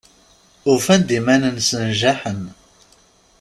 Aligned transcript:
Ufan-d 0.71 1.09
iman-nsen 1.17 1.83
jaḥen. 1.99 2.41